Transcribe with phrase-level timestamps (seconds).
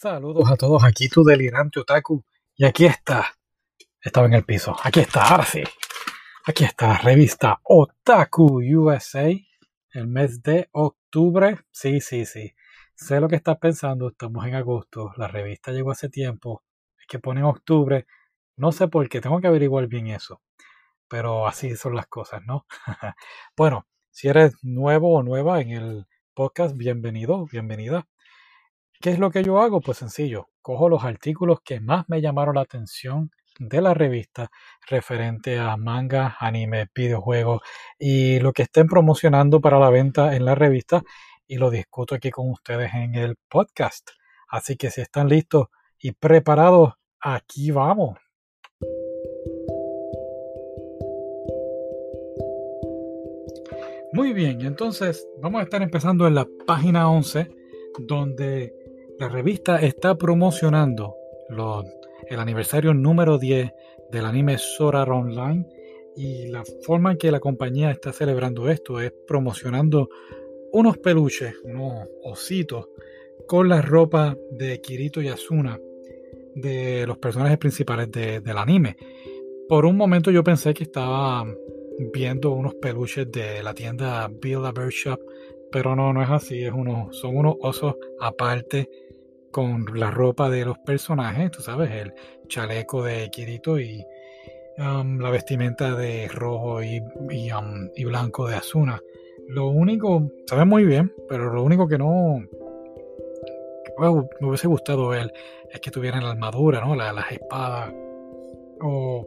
[0.00, 2.24] Saludos a todos, aquí tu delirante otaku.
[2.54, 3.34] Y aquí está.
[4.00, 4.76] Estaba en el piso.
[4.84, 5.64] Aquí está, ahora sí.
[6.46, 9.28] Aquí está revista Otaku USA.
[9.90, 11.58] El mes de octubre.
[11.72, 12.54] Sí, sí, sí.
[12.94, 14.10] Sé lo que estás pensando.
[14.10, 15.10] Estamos en agosto.
[15.16, 16.62] La revista llegó hace tiempo.
[16.96, 18.06] Es que pone octubre.
[18.56, 19.20] No sé por qué.
[19.20, 20.40] Tengo que averiguar bien eso.
[21.08, 22.66] Pero así son las cosas, ¿no?
[23.56, 28.06] bueno, si eres nuevo o nueva en el podcast, bienvenido, bienvenida.
[29.00, 29.80] ¿Qué es lo que yo hago?
[29.80, 33.30] Pues sencillo, cojo los artículos que más me llamaron la atención
[33.60, 34.50] de la revista
[34.88, 37.60] referente a manga, anime, videojuegos
[37.96, 41.04] y lo que estén promocionando para la venta en la revista
[41.46, 44.10] y lo discuto aquí con ustedes en el podcast.
[44.48, 45.68] Así que si están listos
[46.00, 48.18] y preparados, aquí vamos.
[54.12, 57.48] Muy bien, entonces vamos a estar empezando en la página 11
[57.98, 58.77] donde
[59.18, 61.16] la revista está promocionando
[62.28, 63.72] el aniversario número 10
[64.12, 65.66] del anime Sora Online
[66.16, 70.08] y la forma en que la compañía está celebrando esto es promocionando
[70.72, 72.88] unos peluches, unos ositos
[73.48, 75.80] con la ropa de Kirito y Asuna
[76.54, 78.96] de los personajes principales del anime.
[79.68, 81.44] Por un momento yo pensé que estaba
[82.12, 85.20] viendo unos peluches de la tienda Build a Shop,
[85.72, 88.88] pero no, no es así, es uno, son unos osos aparte
[89.50, 92.12] con la ropa de los personajes, tú sabes, el
[92.48, 94.04] chaleco de Kirito y
[94.78, 99.00] um, la vestimenta de rojo y, um, y, blanco de Asuna.
[99.48, 102.42] Lo único, se ve muy bien, pero lo único que no
[103.98, 105.32] me hubiese gustado ver
[105.72, 106.94] es que tuvieran la armadura, ¿no?
[106.94, 107.92] las espadas.
[108.80, 109.26] O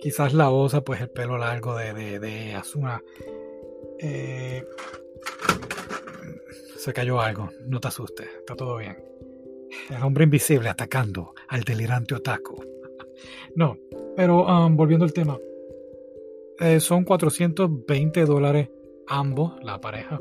[0.00, 3.02] quizás la osa, pues el pelo largo de, de, de Asuna.
[3.98, 4.64] Eh,
[6.76, 8.96] se cayó algo, no te asustes, está todo bien.
[9.90, 12.62] El hombre invisible atacando al delirante otaku.
[13.54, 13.76] No,
[14.16, 15.38] pero um, volviendo al tema.
[16.60, 18.68] Eh, son 420 dólares
[19.06, 20.20] ambos, la pareja.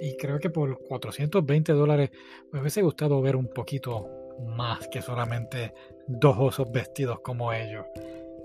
[0.00, 2.10] Y creo que por 420 dólares
[2.50, 4.08] me hubiese gustado ver un poquito
[4.56, 5.74] más que solamente
[6.06, 7.84] dos osos vestidos como ellos.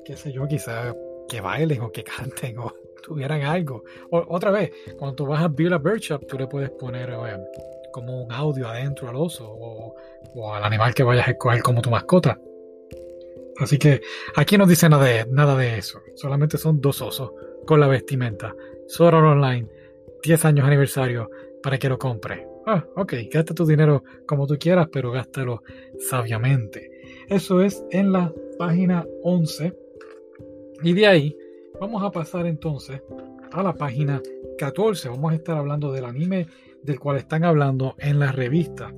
[0.06, 0.96] Qué sé yo, quizás
[1.28, 3.84] que bailen o que canten o tuvieran algo.
[4.12, 7.12] otra vez, cuando tú vas a Villa Bird Shop, tú le puedes poner
[7.92, 11.90] como un audio adentro al oso o, al animal que vayas a escoger como tu
[11.90, 12.40] mascota.
[13.60, 14.02] Así que
[14.36, 16.02] aquí no dice nada de, nada de eso.
[16.16, 17.32] Solamente son dos osos
[17.66, 18.56] con la vestimenta.
[18.88, 19.68] Sword Online,
[20.24, 21.30] 10 años aniversario
[21.62, 22.48] para que lo compre.
[22.66, 25.64] Ah, ok, gasta tu dinero como tú quieras, pero gástalo
[26.00, 26.92] sabiamente.
[27.28, 29.74] Eso es en la página 11.
[30.84, 31.38] Y de ahí
[31.80, 33.02] vamos a pasar entonces
[33.52, 34.22] a la página
[34.58, 35.10] 14.
[35.10, 36.48] Vamos a estar hablando del anime
[36.84, 38.94] del cual están hablando en la revista.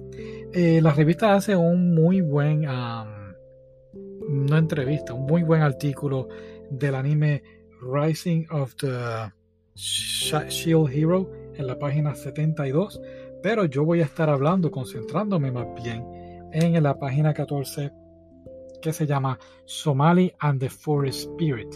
[0.53, 6.27] Eh, la revista hace un muy buen, no entrevista, un muy buen artículo
[6.69, 7.43] del anime
[7.81, 9.31] Rising of the
[9.75, 13.01] Shield Hero en la página 72,
[13.41, 16.05] pero yo voy a estar hablando, concentrándome más bien
[16.51, 17.91] en la página 14
[18.81, 21.73] que se llama Somali and the Forest Spirit.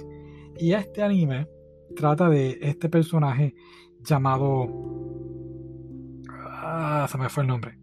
[0.58, 1.48] Y este anime
[1.96, 3.54] trata de este personaje
[4.02, 4.68] llamado
[6.78, 7.78] Ah, se me fue el nombre.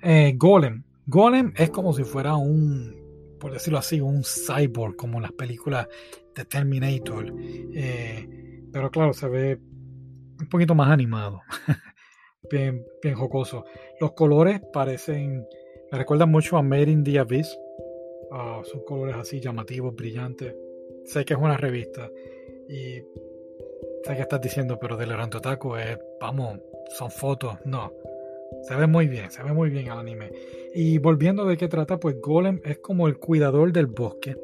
[0.00, 0.84] Eh, Golem.
[1.04, 2.94] Golem es como si fuera un,
[3.40, 5.88] por decirlo así, un cyborg, como en las películas
[6.32, 7.34] de Terminator.
[7.40, 9.58] Eh, pero claro, se ve
[10.38, 11.42] un poquito más animado.
[12.50, 13.64] bien, bien jocoso.
[14.00, 15.44] Los colores parecen,
[15.90, 17.58] me recuerdan mucho a Made in the Abyss.
[18.30, 20.54] Ah, son colores así llamativos, brillantes.
[21.04, 22.08] Sé que es una revista
[22.68, 23.02] y
[24.04, 26.60] sé que estás diciendo, pero del Otaku es, vamos,
[26.96, 27.56] son fotos.
[27.64, 27.92] No,
[28.62, 30.30] se ve muy bien, se ve muy bien el anime.
[30.74, 34.36] Y volviendo de qué trata, pues Golem es como el cuidador del bosque.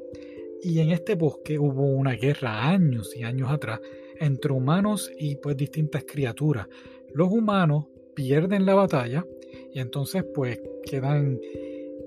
[0.63, 3.81] Y en este bosque hubo una guerra años y años atrás
[4.19, 6.69] entre humanos y pues distintas criaturas.
[7.13, 9.27] Los humanos pierden la batalla
[9.73, 11.41] y entonces pues quedan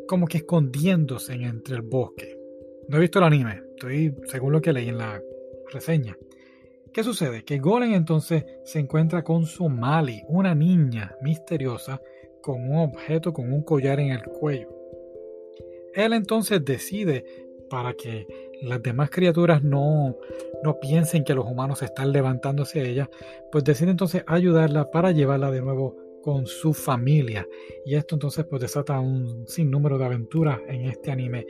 [0.08, 2.40] como que escondiéndose entre el bosque.
[2.88, 5.22] No he visto el anime, estoy según lo que leí en la
[5.72, 6.16] reseña.
[6.96, 7.44] ¿Qué sucede?
[7.44, 12.02] Que Golem entonces se encuentra con Somali, una niña misteriosa
[12.42, 14.70] con un objeto con un collar en el cuello.
[15.94, 17.26] Él entonces decide
[17.70, 18.26] para que
[18.62, 20.16] las demás criaturas no,
[20.64, 23.10] no piensen que los humanos se están levantando hacia ella,
[23.52, 27.46] pues decide entonces ayudarla para llevarla de nuevo con su familia.
[27.86, 31.46] Y esto entonces pues desata un sinnúmero de aventuras en este anime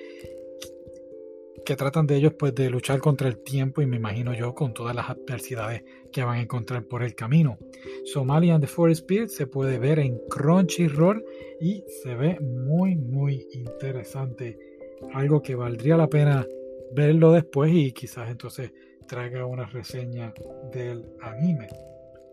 [1.64, 4.74] que tratan de ellos pues de luchar contra el tiempo y me imagino yo con
[4.74, 7.58] todas las adversidades que van a encontrar por el camino.
[8.06, 11.24] Somalia and the Forest Spirit se puede ver en Crunchyroll
[11.60, 14.58] y se ve muy muy interesante.
[15.14, 16.46] Algo que valdría la pena
[16.94, 18.72] verlo después y quizás entonces
[19.08, 20.34] traiga una reseña
[20.72, 21.68] del anime.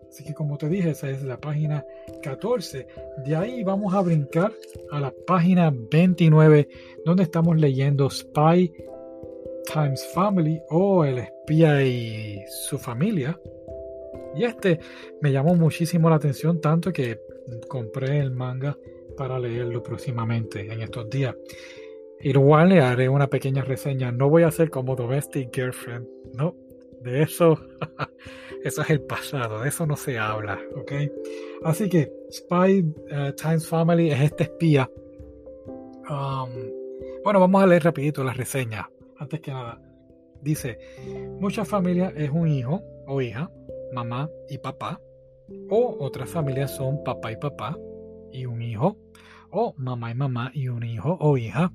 [0.09, 1.85] Así que como te dije, esa es la página
[2.23, 2.87] 14.
[3.25, 4.53] De ahí vamos a brincar
[4.91, 6.69] a la página 29,
[7.07, 8.71] donde estamos leyendo Spy
[9.73, 13.39] Times Family o El espía y su familia.
[14.35, 14.79] Y este
[15.21, 17.21] me llamó muchísimo la atención, tanto que
[17.69, 18.77] compré el manga
[19.17, 21.35] para leerlo próximamente en estos días.
[22.21, 24.13] Igual le haré una pequeña reseña.
[24.13, 26.55] No voy a hacer como Domestic Girlfriend, no.
[27.01, 27.59] De eso,
[28.65, 30.93] eso es el pasado, de eso no se habla, ¿ok?
[31.65, 34.89] Así que Spy uh, Times Family es este espía.
[36.09, 36.51] Um,
[37.25, 38.89] bueno, vamos a leer rapidito la reseña
[39.23, 39.81] antes que nada.
[40.41, 40.79] Dice,
[41.41, 43.51] muchas familias es un hijo o hija,
[43.93, 45.01] mamá y papá,
[45.71, 47.79] o otras familias son papá y papá
[48.33, 48.99] y un hijo,
[49.51, 51.73] o mamá y mamá y un hijo o hija,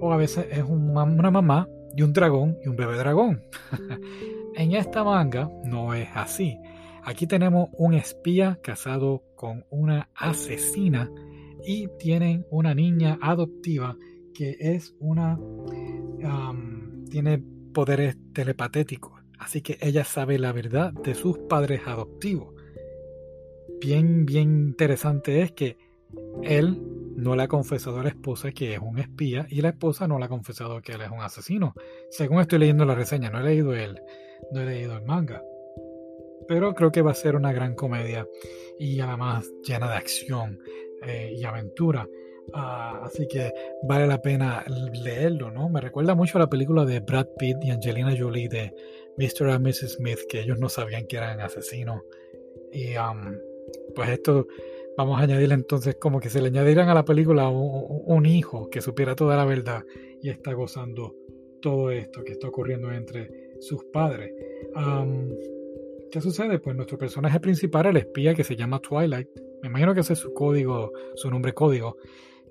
[0.00, 3.42] o a veces es una mamá y un dragón y un bebé dragón.
[4.54, 6.58] en esta manga no es así.
[7.02, 11.10] Aquí tenemos un espía casado con una asesina
[11.66, 13.96] y tienen una niña adoptiva
[14.34, 15.38] que es una
[17.10, 17.42] tiene
[17.72, 22.54] poderes telepatéticos, así que ella sabe la verdad de sus padres adoptivos.
[23.80, 25.76] Bien, bien interesante es que
[26.42, 26.80] él
[27.16, 30.18] no le ha confesado a la esposa que es un espía y la esposa no
[30.18, 31.74] le ha confesado que él es un asesino.
[32.10, 34.00] Según estoy leyendo la reseña, no he leído el,
[34.52, 35.42] no he leído el manga.
[36.46, 38.26] Pero creo que va a ser una gran comedia
[38.78, 40.58] y además llena de acción
[41.02, 42.06] eh, y aventura.
[42.52, 43.52] Ah, así que
[43.82, 44.64] vale la pena
[45.02, 45.68] leerlo, ¿no?
[45.68, 48.74] Me recuerda mucho a la película de Brad Pitt y Angelina Jolie de
[49.16, 49.50] Mr.
[49.50, 49.94] and Mrs.
[49.96, 52.02] Smith, que ellos no sabían que eran asesinos.
[52.72, 52.94] Y
[53.94, 54.46] pues esto,
[54.96, 58.80] vamos a añadirle entonces como que se le añadieran a la película un, hijo que
[58.80, 59.84] supiera toda la verdad
[60.22, 61.14] y está gozando
[61.60, 64.32] todo esto que está ocurriendo entre sus padres.
[66.10, 66.58] ¿Qué sucede?
[66.58, 69.28] Pues nuestro personaje principal, el espía que se llama Twilight,
[69.62, 71.96] me imagino que ese es su código, su nombre código,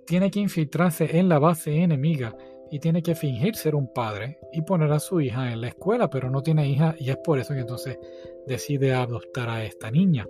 [0.06, 2.36] tiene que infiltrarse en la base enemiga
[2.72, 6.10] y tiene que fingir ser un padre y poner a su hija en la escuela,
[6.10, 8.00] pero no tiene hija y es por eso que entonces
[8.48, 10.28] decide adoptar a esta niña.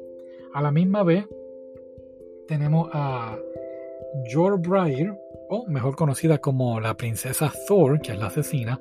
[0.54, 1.26] A la misma vez
[2.48, 3.38] tenemos a
[4.32, 5.18] Jor Briar,
[5.50, 8.80] o mejor conocida como la princesa Thor, que es la asesina,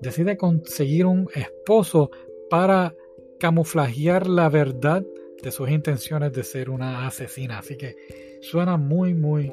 [0.00, 2.10] decide conseguir un esposo
[2.48, 2.94] para
[3.38, 5.02] camuflajear la verdad
[5.42, 7.58] de sus intenciones de ser una asesina.
[7.58, 7.96] Así que
[8.40, 9.52] suena muy, muy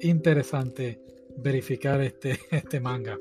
[0.00, 1.00] interesante
[1.36, 3.18] verificar este, este manga.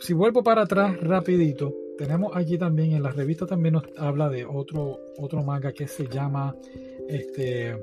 [0.00, 4.46] Si vuelvo para atrás rapidito, tenemos aquí también en la revista también nos habla de
[4.46, 6.56] otro, otro manga que se llama
[7.08, 7.76] este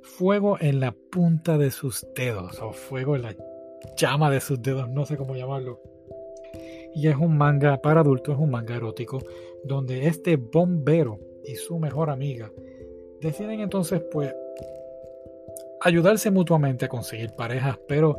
[0.00, 3.36] Fuego en la punta de sus dedos o Fuego en la
[3.96, 5.80] llama de sus dedos, no sé cómo llamarlo.
[6.94, 9.18] Y es un manga para adultos, es un manga erótico
[9.64, 12.50] donde este bombero y su mejor amiga
[13.20, 14.34] deciden entonces pues
[15.84, 18.16] ayudarse mutuamente a conseguir parejas, pero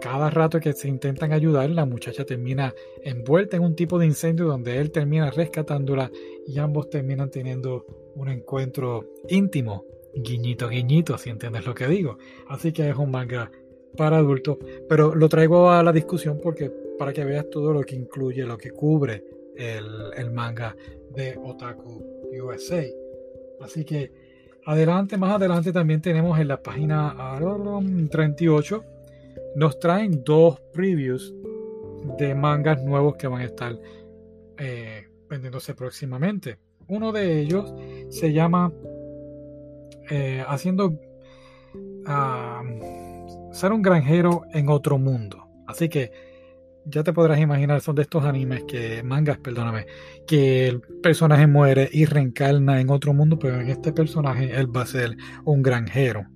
[0.00, 4.46] cada rato que se intentan ayudar, la muchacha termina envuelta en un tipo de incendio
[4.46, 6.10] donde él termina rescatándola
[6.46, 7.86] y ambos terminan teniendo
[8.16, 12.18] un encuentro íntimo, guiñito, guiñito, si entiendes lo que digo.
[12.48, 13.50] Así que es un manga
[13.96, 14.58] para adultos,
[14.88, 18.58] pero lo traigo a la discusión porque para que veas todo lo que incluye, lo
[18.58, 19.22] que cubre
[19.56, 19.86] el,
[20.16, 20.74] el manga
[21.14, 22.04] de Otaku
[22.42, 22.84] USA.
[23.60, 24.25] Así que
[24.66, 27.14] Adelante, más adelante también tenemos en la página
[28.10, 28.84] 38,
[29.54, 31.32] nos traen dos previews
[32.18, 33.78] de mangas nuevos que van a estar
[34.58, 36.58] eh, vendiéndose próximamente.
[36.88, 37.72] Uno de ellos
[38.08, 38.72] se llama
[40.10, 40.98] eh, Haciendo
[42.06, 42.64] ah,
[43.52, 45.46] ser un granjero en otro mundo.
[45.68, 46.10] Así que
[46.86, 49.86] ya te podrás imaginar, son de estos animes que, mangas, perdóname,
[50.26, 54.82] que el personaje muere y reencarna en otro mundo, pero en este personaje él va
[54.82, 56.26] a ser un granjero.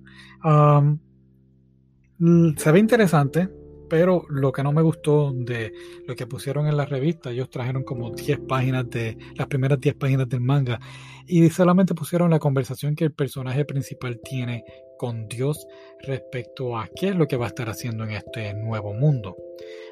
[2.57, 3.49] se ve interesante,
[3.89, 5.73] pero lo que no me gustó de
[6.07, 9.95] lo que pusieron en la revista, ellos trajeron como 10 páginas de las primeras 10
[9.95, 10.79] páginas del manga
[11.27, 14.63] y solamente pusieron la conversación que el personaje principal tiene
[14.97, 15.67] con Dios
[16.03, 19.35] respecto a qué es lo que va a estar haciendo en este nuevo mundo.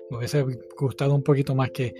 [0.09, 0.43] Me hubiese
[0.77, 1.93] gustado un poquito más que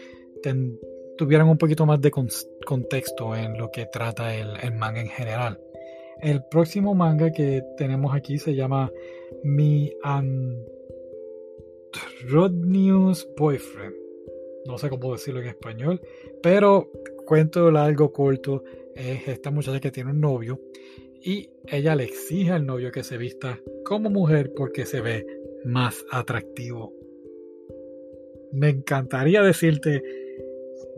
[1.18, 5.60] tuvieran un poquito más de contexto en lo que trata el, manga en general.
[6.22, 8.92] El próximo manga que tenemos aquí se llama
[9.44, 9.92] Mi
[12.24, 13.96] Androdnius Boyfriend.
[14.66, 16.01] no sé cómo decirlo en español,
[16.42, 16.89] pero
[17.25, 18.63] cuento largo, corto,
[18.96, 20.60] es esta muchacha que tiene un novio
[21.22, 25.25] y ella le exige al novio que se vista como mujer porque se ve
[25.66, 26.99] más atractivo.
[28.51, 30.03] Me encantaría decirte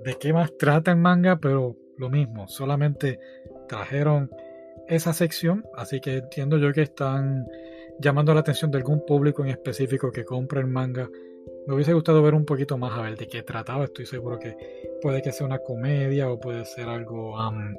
[0.04, 3.20] de qué más trata el manga, pero lo mismo, solamente
[3.68, 4.30] trajeron
[4.88, 7.48] esa sección, así que entiendo yo que están
[8.00, 11.10] llamando la atención de algún público en específico que compre el manga.
[11.68, 13.86] Me hubiese gustado ver un poquito más a ver de qué trataba.
[13.86, 14.56] Estoy seguro que
[15.02, 17.36] puede que sea una comedia o puede ser algo,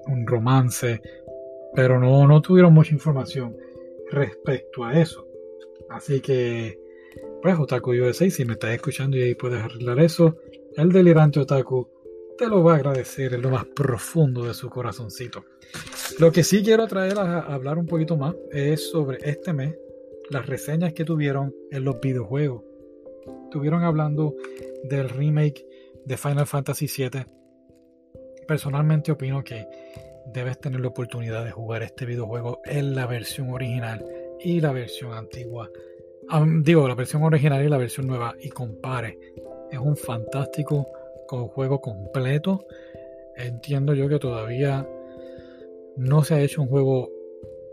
[0.06, 1.00] un romance,
[1.74, 3.56] pero no, no tuvieron mucha información
[4.10, 5.26] respecto a eso.
[5.90, 6.78] Así que,
[7.42, 10.36] pues, Otaku USA, si me estás escuchando y ahí puedes arreglar eso,
[10.76, 11.88] el delirante Otaku
[12.38, 15.44] te lo va a agradecer en lo más profundo de su corazoncito.
[16.18, 19.76] Lo que sí quiero traer a, hablar un poquito más es sobre este mes,
[20.30, 22.62] las reseñas que tuvieron en los videojuegos.
[23.44, 24.34] Estuvieron hablando
[24.84, 25.66] del remake
[26.04, 27.26] de Final Fantasy VII.
[28.46, 29.66] Personalmente opino que
[30.32, 34.04] debes tener la oportunidad de jugar este videojuego en la versión original
[34.40, 35.70] y la versión antigua.
[36.62, 39.18] Digo, la versión original y la versión nueva y compare.
[39.70, 40.86] Es un fantástico
[41.28, 42.66] juego completo.
[43.36, 44.86] Entiendo yo que todavía
[45.96, 47.10] no se ha hecho un juego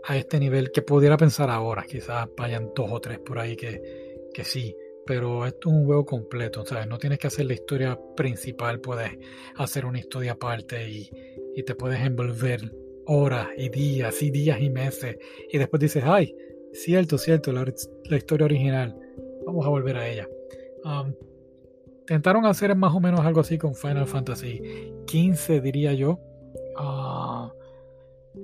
[0.04, 1.84] a este nivel que pudiera pensar ahora.
[1.84, 4.74] Quizás vayan dos o tres por ahí que, que sí.
[5.06, 6.86] Pero esto es un juego completo, ¿sabes?
[6.86, 9.10] No tienes que hacer la historia principal, puedes
[9.56, 11.10] hacer una historia aparte y,
[11.56, 12.60] y te puedes envolver
[13.06, 15.16] horas y días y días y meses.
[15.50, 16.36] Y después dices, ay,
[16.72, 18.96] cierto, cierto, la, historia original.
[19.46, 20.28] Vamos a volver a ella.
[20.84, 21.12] Um,
[22.10, 24.60] Intentaron hacer más o menos algo así con Final Fantasy
[25.06, 26.18] XV, diría yo.
[26.76, 27.48] Uh,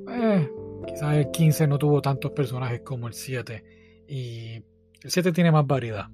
[0.09, 0.49] eh,
[0.87, 3.65] quizás el 15 no tuvo tantos personajes como el 7.
[4.07, 4.63] Y
[5.03, 6.07] el 7 tiene más variedad.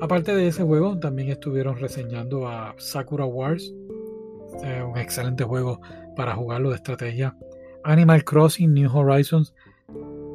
[0.00, 3.74] Aparte de ese juego, también estuvieron reseñando a Sakura Wars.
[4.62, 5.82] Eh, un excelente juego
[6.16, 7.36] para jugarlo de estrategia.
[7.84, 9.52] Animal Crossing New Horizons.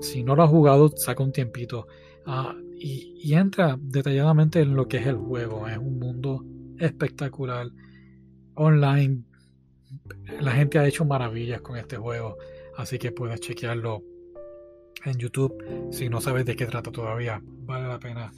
[0.01, 1.88] Si no lo has jugado, saca un tiempito.
[2.25, 5.68] Uh, y, entra detalladamente en lo que es el juego.
[5.68, 6.46] Es un mundo
[6.77, 7.68] espectacular,
[8.56, 9.24] online.
[10.39, 12.38] La gente ha hecho maravillas con este juego,
[12.77, 14.03] así que puedes chequearlo
[15.06, 15.91] en YouTube.
[15.91, 18.32] Si no sabes de qué trata todavía, vale la pena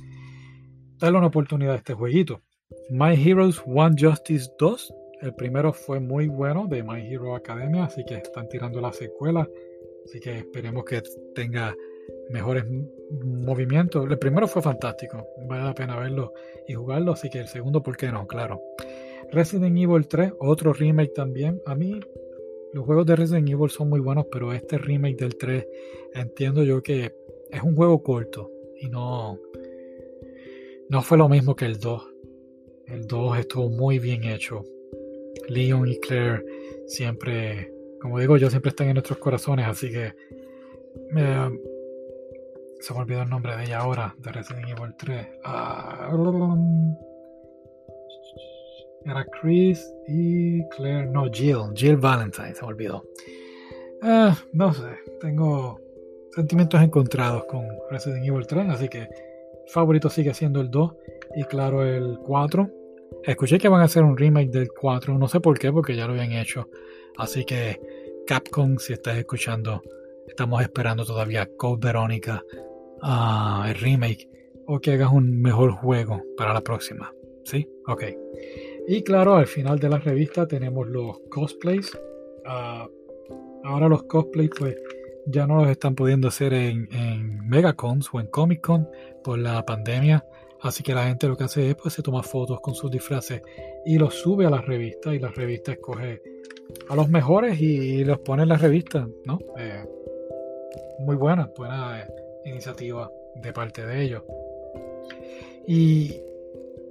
[1.01, 2.41] darle una oportunidad a este jueguito.
[2.89, 4.93] My Heroes One Justice 2.
[5.21, 9.47] El primero fue muy bueno de My Hero Academia, así que están tirando la secuela.
[10.05, 11.01] Así que esperemos que
[11.35, 11.75] tenga
[12.29, 12.65] mejores
[13.23, 14.09] movimientos.
[14.09, 16.33] El primero fue fantástico, vale la pena verlo
[16.67, 18.27] y jugarlo, así que el segundo, ¿por qué no?
[18.27, 18.61] Claro.
[19.31, 21.61] Resident Evil 3, otro remake también.
[21.65, 21.99] A mí
[22.73, 25.67] los juegos de Resident Evil son muy buenos, pero este remake del 3
[26.13, 27.13] entiendo yo que
[27.49, 29.39] es un juego corto y no,
[30.89, 32.13] no fue lo mismo que el 2.
[32.87, 34.63] El 2 estuvo muy bien hecho.
[35.47, 36.43] Leon y Claire
[36.87, 40.13] siempre, como digo yo, siempre están en nuestros corazones, así que
[41.15, 41.49] eh,
[42.79, 45.27] se me olvidó el nombre de ella ahora, de Resident Evil 3.
[45.43, 46.09] Ah,
[49.05, 53.03] era Chris y Claire, no, Jill, Jill Valentine, se me olvidó.
[54.01, 54.89] Ah, no sé,
[55.19, 55.79] tengo
[56.31, 59.07] sentimientos encontrados con Resident Evil 3, así que
[59.67, 60.95] favorito sigue siendo el 2
[61.35, 62.80] y claro el 4.
[63.23, 66.07] Escuché que van a hacer un remake del 4, no sé por qué, porque ya
[66.07, 66.69] lo habían hecho.
[67.17, 67.79] Así que
[68.25, 69.81] Capcom, si estás escuchando,
[70.27, 72.43] estamos esperando todavía Code Verónica
[73.67, 74.29] el remake
[74.67, 77.13] o que hagas un mejor juego para la próxima.
[77.43, 77.67] ¿Sí?
[77.87, 78.03] Ok.
[78.87, 81.97] Y claro, al final de la revista tenemos los cosplays.
[82.45, 82.87] Ah,
[83.63, 84.75] ahora los cosplays pues
[85.25, 88.87] ya no los están pudiendo hacer en, en Megacons o en Comic Con
[89.23, 90.23] por la pandemia.
[90.61, 93.41] Así que la gente lo que hace es pues se toma fotos con sus disfraces
[93.85, 96.21] y los sube a la revista y la revista escoge
[96.87, 99.39] a los mejores y, los pone en la revista, ¿no?
[99.57, 99.83] Eh,
[100.99, 102.07] muy buena, buena
[102.45, 104.23] iniciativa de parte de ellos.
[105.67, 106.21] Y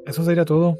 [0.06, 0.78] eso sería todo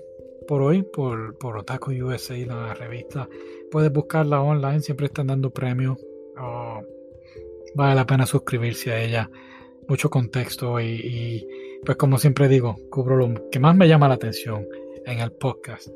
[0.49, 3.29] por hoy, por, por Otaku USA, la revista.
[3.71, 5.99] Puedes buscarla online, siempre están dando premios.
[6.39, 6.81] Oh,
[7.75, 9.31] vale la pena suscribirse a ella.
[9.91, 11.45] Mucho contexto y,
[11.85, 14.65] pues como siempre digo, cubro lo que más me llama la atención
[15.05, 15.89] en el podcast.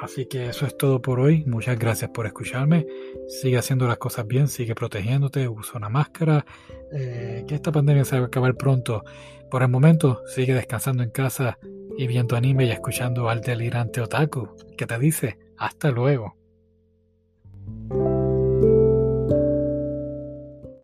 [0.00, 1.44] Así que eso es todo por hoy.
[1.46, 2.88] Muchas gracias por escucharme.
[3.28, 6.44] Sigue haciendo las cosas bien, sigue protegiéndote, usa una máscara.
[6.92, 9.04] Eh, que esta pandemia se va a acabar pronto.
[9.48, 11.60] Por el momento, sigue descansando en casa
[11.96, 16.34] y viendo anime y escuchando al delirante otaku que te dice hasta luego.